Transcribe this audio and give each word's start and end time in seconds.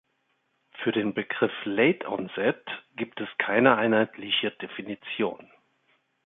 Für 0.81 0.91
den 0.91 1.13
Begriff 1.13 1.51
"late-onset" 1.63 2.65
gibt 2.95 3.21
es 3.21 3.27
keine 3.37 3.77
einheitliche 3.77 4.49
Definition. 4.49 5.47